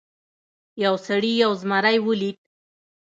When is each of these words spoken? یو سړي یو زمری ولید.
یو 0.83 0.95
سړي 1.07 1.31
یو 1.43 1.51
زمری 1.61 1.97
ولید. 2.05 2.37